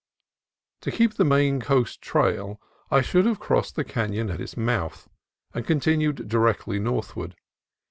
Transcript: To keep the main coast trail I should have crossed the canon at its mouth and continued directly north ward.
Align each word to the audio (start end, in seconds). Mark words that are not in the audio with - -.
To 0.81 0.89
keep 0.89 1.13
the 1.13 1.23
main 1.23 1.59
coast 1.61 2.01
trail 2.01 2.59
I 2.89 3.01
should 3.01 3.27
have 3.27 3.39
crossed 3.39 3.75
the 3.75 3.83
canon 3.83 4.31
at 4.31 4.41
its 4.41 4.57
mouth 4.57 5.07
and 5.53 5.63
continued 5.63 6.27
directly 6.27 6.79
north 6.79 7.15
ward. 7.15 7.35